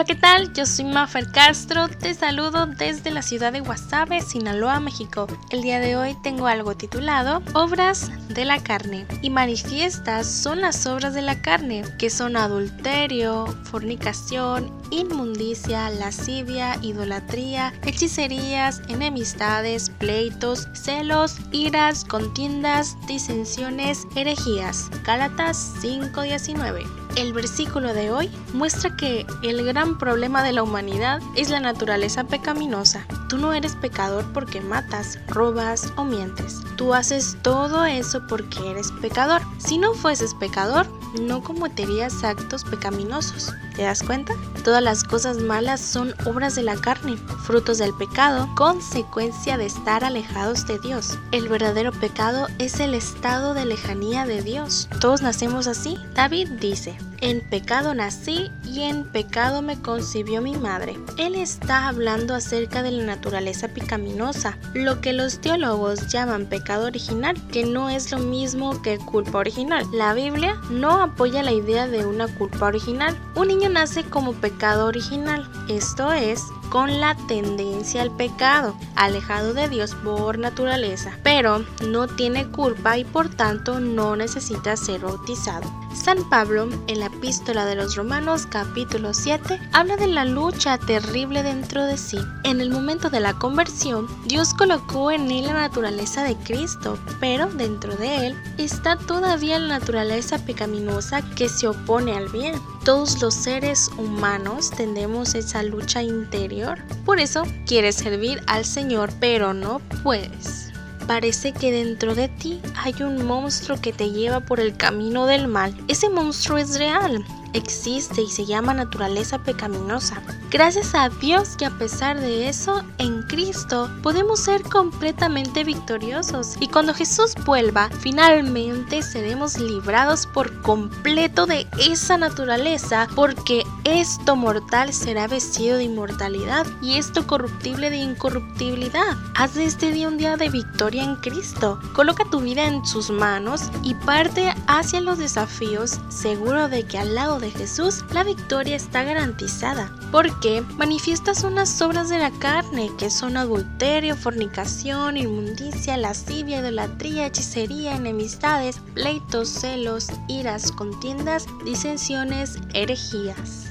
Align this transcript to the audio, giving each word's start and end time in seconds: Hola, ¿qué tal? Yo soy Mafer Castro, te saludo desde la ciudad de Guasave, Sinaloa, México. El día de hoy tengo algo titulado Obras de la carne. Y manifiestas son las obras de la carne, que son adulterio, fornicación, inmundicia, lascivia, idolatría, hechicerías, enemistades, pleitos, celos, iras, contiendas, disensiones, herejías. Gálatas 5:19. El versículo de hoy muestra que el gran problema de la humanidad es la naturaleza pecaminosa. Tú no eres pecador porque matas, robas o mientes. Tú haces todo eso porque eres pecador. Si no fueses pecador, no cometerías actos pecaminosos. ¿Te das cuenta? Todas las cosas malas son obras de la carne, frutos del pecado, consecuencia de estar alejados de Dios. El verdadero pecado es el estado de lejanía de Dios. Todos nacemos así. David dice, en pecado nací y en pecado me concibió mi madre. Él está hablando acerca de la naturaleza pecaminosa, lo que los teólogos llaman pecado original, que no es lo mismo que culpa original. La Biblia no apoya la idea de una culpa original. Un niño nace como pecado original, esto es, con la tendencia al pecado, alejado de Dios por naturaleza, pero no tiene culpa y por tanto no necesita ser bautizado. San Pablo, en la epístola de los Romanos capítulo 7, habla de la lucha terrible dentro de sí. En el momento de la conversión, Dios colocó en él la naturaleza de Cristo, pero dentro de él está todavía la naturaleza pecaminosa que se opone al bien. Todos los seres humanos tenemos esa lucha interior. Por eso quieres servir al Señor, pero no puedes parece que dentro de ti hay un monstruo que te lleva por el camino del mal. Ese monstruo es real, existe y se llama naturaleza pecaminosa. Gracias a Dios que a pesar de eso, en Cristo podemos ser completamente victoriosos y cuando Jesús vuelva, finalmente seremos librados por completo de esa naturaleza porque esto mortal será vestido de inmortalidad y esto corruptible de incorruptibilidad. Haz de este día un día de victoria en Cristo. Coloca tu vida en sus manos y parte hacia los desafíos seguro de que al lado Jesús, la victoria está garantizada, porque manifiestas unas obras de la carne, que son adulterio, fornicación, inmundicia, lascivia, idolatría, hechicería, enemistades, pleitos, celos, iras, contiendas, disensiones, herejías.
Hola, 0.00 0.06
¿qué 0.06 0.14
tal? 0.14 0.54
Yo 0.54 0.64
soy 0.64 0.86
Mafer 0.86 1.30
Castro, 1.30 1.86
te 1.86 2.14
saludo 2.14 2.64
desde 2.64 3.10
la 3.10 3.20
ciudad 3.20 3.52
de 3.52 3.60
Guasave, 3.60 4.22
Sinaloa, 4.22 4.80
México. 4.80 5.26
El 5.50 5.60
día 5.60 5.78
de 5.78 5.94
hoy 5.94 6.16
tengo 6.22 6.46
algo 6.46 6.74
titulado 6.74 7.42
Obras 7.52 8.10
de 8.30 8.46
la 8.46 8.62
carne. 8.62 9.06
Y 9.20 9.28
manifiestas 9.28 10.26
son 10.26 10.62
las 10.62 10.86
obras 10.86 11.12
de 11.12 11.20
la 11.20 11.42
carne, 11.42 11.84
que 11.98 12.08
son 12.08 12.38
adulterio, 12.38 13.44
fornicación, 13.64 14.72
inmundicia, 14.90 15.90
lascivia, 15.90 16.78
idolatría, 16.80 17.74
hechicerías, 17.84 18.80
enemistades, 18.88 19.90
pleitos, 19.90 20.66
celos, 20.72 21.36
iras, 21.52 22.06
contiendas, 22.06 22.96
disensiones, 23.06 24.06
herejías. 24.16 24.88
Gálatas 25.04 25.74
5:19. 25.82 26.99
El 27.16 27.32
versículo 27.32 27.92
de 27.92 28.10
hoy 28.10 28.30
muestra 28.52 28.96
que 28.96 29.26
el 29.42 29.64
gran 29.64 29.98
problema 29.98 30.42
de 30.42 30.52
la 30.52 30.62
humanidad 30.62 31.20
es 31.36 31.50
la 31.50 31.60
naturaleza 31.60 32.24
pecaminosa. 32.24 33.06
Tú 33.28 33.36
no 33.36 33.52
eres 33.52 33.74
pecador 33.76 34.24
porque 34.32 34.60
matas, 34.60 35.18
robas 35.28 35.92
o 35.96 36.04
mientes. 36.04 36.60
Tú 36.76 36.94
haces 36.94 37.36
todo 37.42 37.84
eso 37.84 38.26
porque 38.28 38.70
eres 38.70 38.92
pecador. 39.02 39.42
Si 39.58 39.76
no 39.78 39.94
fueses 39.94 40.34
pecador, 40.34 40.86
no 41.20 41.42
cometerías 41.42 42.22
actos 42.22 42.64
pecaminosos. 42.64 43.52
¿Te 43.80 43.86
das 43.86 44.02
cuenta? 44.02 44.34
Todas 44.62 44.82
las 44.82 45.04
cosas 45.04 45.38
malas 45.38 45.80
son 45.80 46.12
obras 46.26 46.54
de 46.54 46.62
la 46.62 46.76
carne, 46.76 47.16
frutos 47.46 47.78
del 47.78 47.94
pecado, 47.94 48.46
consecuencia 48.54 49.56
de 49.56 49.64
estar 49.64 50.04
alejados 50.04 50.66
de 50.66 50.78
Dios. 50.80 51.18
El 51.32 51.48
verdadero 51.48 51.90
pecado 51.90 52.46
es 52.58 52.78
el 52.78 52.92
estado 52.92 53.54
de 53.54 53.64
lejanía 53.64 54.26
de 54.26 54.42
Dios. 54.42 54.86
Todos 55.00 55.22
nacemos 55.22 55.66
así. 55.66 55.96
David 56.12 56.50
dice, 56.60 56.98
en 57.20 57.40
pecado 57.40 57.94
nací 57.94 58.50
y 58.64 58.82
en 58.82 59.04
pecado 59.04 59.62
me 59.62 59.80
concibió 59.80 60.40
mi 60.40 60.56
madre. 60.56 60.96
Él 61.18 61.34
está 61.34 61.88
hablando 61.88 62.34
acerca 62.34 62.82
de 62.82 62.90
la 62.92 63.04
naturaleza 63.04 63.68
pecaminosa, 63.68 64.58
lo 64.74 65.00
que 65.00 65.12
los 65.12 65.40
teólogos 65.40 66.08
llaman 66.08 66.46
pecado 66.46 66.86
original, 66.86 67.36
que 67.48 67.64
no 67.64 67.90
es 67.90 68.10
lo 68.10 68.18
mismo 68.18 68.80
que 68.82 68.98
culpa 68.98 69.38
original. 69.38 69.86
La 69.92 70.14
Biblia 70.14 70.56
no 70.70 71.02
apoya 71.02 71.42
la 71.42 71.52
idea 71.52 71.86
de 71.86 72.04
una 72.06 72.28
culpa 72.28 72.66
original. 72.66 73.16
Un 73.34 73.48
niño 73.48 73.68
nace 73.68 74.04
como 74.04 74.32
pecado 74.32 74.86
original, 74.86 75.48
esto 75.68 76.12
es, 76.12 76.42
con 76.70 77.00
la 77.00 77.14
tendencia 77.26 78.02
al 78.02 78.10
pecado, 78.10 78.74
alejado 78.94 79.52
de 79.52 79.68
Dios 79.68 79.94
por 79.96 80.38
naturaleza, 80.38 81.18
pero 81.22 81.64
no 81.86 82.06
tiene 82.06 82.46
culpa 82.48 82.96
y 82.96 83.04
por 83.04 83.28
tanto 83.28 83.80
no 83.80 84.16
necesita 84.16 84.76
ser 84.76 85.00
bautizado. 85.00 85.70
San 85.94 86.28
Pablo, 86.30 86.68
en 86.86 87.00
la 87.00 87.06
epístola 87.06 87.66
de 87.66 87.74
los 87.74 87.96
Romanos 87.96 88.46
capítulo 88.48 89.12
7, 89.12 89.60
habla 89.72 89.96
de 89.96 90.06
la 90.06 90.24
lucha 90.24 90.78
terrible 90.78 91.42
dentro 91.42 91.84
de 91.84 91.98
sí. 91.98 92.18
En 92.44 92.60
el 92.60 92.70
momento 92.70 93.10
de 93.10 93.18
la 93.18 93.34
conversión, 93.34 94.06
Dios 94.24 94.54
colocó 94.54 95.10
en 95.10 95.30
él 95.30 95.46
la 95.46 95.54
naturaleza 95.54 96.22
de 96.22 96.36
Cristo, 96.36 96.96
pero 97.18 97.46
dentro 97.46 97.96
de 97.96 98.28
él 98.28 98.36
está 98.56 98.96
todavía 98.96 99.58
la 99.58 99.80
naturaleza 99.80 100.38
pecaminosa 100.38 101.22
que 101.34 101.48
se 101.48 101.66
opone 101.66 102.16
al 102.16 102.28
bien. 102.28 102.54
Todos 102.84 103.20
los 103.20 103.34
seres 103.34 103.90
humanos 103.98 104.70
tenemos 104.70 105.34
esa 105.34 105.62
lucha 105.62 106.02
interior. 106.02 106.78
Por 107.04 107.20
eso 107.20 107.42
quieres 107.66 107.96
servir 107.96 108.40
al 108.46 108.64
Señor, 108.64 109.10
pero 109.20 109.52
no 109.52 109.80
puedes 110.02 110.70
parece 111.10 111.52
que 111.52 111.72
dentro 111.72 112.14
de 112.14 112.28
ti 112.28 112.60
hay 112.76 112.94
un 113.02 113.26
monstruo 113.26 113.80
que 113.80 113.92
te 113.92 114.10
lleva 114.10 114.38
por 114.38 114.60
el 114.60 114.76
camino 114.76 115.26
del 115.26 115.48
mal. 115.48 115.74
Ese 115.88 116.08
monstruo 116.08 116.56
es 116.56 116.78
real, 116.78 117.24
existe 117.52 118.22
y 118.22 118.28
se 118.28 118.46
llama 118.46 118.74
naturaleza 118.74 119.38
pecaminosa. 119.38 120.22
Gracias 120.50 120.94
a 120.94 121.08
Dios 121.08 121.56
que 121.56 121.66
a 121.66 121.70
pesar 121.78 122.20
de 122.20 122.48
eso, 122.48 122.82
en 122.98 123.22
Cristo 123.22 123.90
podemos 124.02 124.40
ser 124.40 124.62
completamente 124.62 125.64
victoriosos 125.64 126.56
y 126.60 126.68
cuando 126.68 126.94
Jesús 126.94 127.34
vuelva, 127.44 127.88
finalmente 128.00 129.02
seremos 129.02 129.58
librados 129.58 130.26
por 130.26 130.60
completo 130.62 131.46
de 131.46 131.66
esa 131.78 132.16
naturaleza 132.16 133.08
porque 133.14 133.64
esto 133.84 134.36
mortal 134.36 134.92
será 134.92 135.26
vestido 135.26 135.76
de 135.76 135.84
inmortalidad 135.84 136.66
y 136.82 136.96
esto 136.96 137.26
corruptible 137.26 137.90
de 137.90 137.98
incorruptibilidad. 137.98 139.16
Haz 139.36 139.54
de 139.54 139.64
este 139.64 139.92
día 139.92 140.08
un 140.08 140.18
día 140.18 140.36
de 140.36 140.48
victoria 140.48 141.04
en 141.04 141.16
Cristo. 141.16 141.80
Coloca 141.94 142.24
tu 142.30 142.40
vida 142.40 142.66
en 142.66 142.84
sus 142.84 143.10
manos 143.10 143.70
y 143.82 143.94
parte 143.94 144.54
hacia 144.66 145.00
los 145.00 145.18
desafíos 145.18 145.98
seguro 146.08 146.68
de 146.68 146.84
que 146.84 146.98
al 146.98 147.14
lado 147.14 147.39
Jesús, 147.48 148.04
la 148.12 148.24
victoria 148.24 148.74
está 148.74 149.04
garantizada, 149.04 149.90
porque 150.10 150.62
manifiestas 150.76 151.44
unas 151.44 151.80
obras 151.80 152.08
de 152.08 152.18
la 152.18 152.32
carne, 152.32 152.90
que 152.98 153.08
son 153.08 153.36
adulterio, 153.36 154.16
fornicación, 154.16 155.16
inmundicia, 155.16 155.96
lascivia, 155.96 156.58
idolatría, 156.58 157.26
hechicería, 157.26 157.94
enemistades, 157.94 158.80
pleitos, 158.94 159.48
celos, 159.48 160.08
iras, 160.28 160.72
contiendas, 160.72 161.46
disensiones, 161.64 162.58
herejías. 162.74 163.70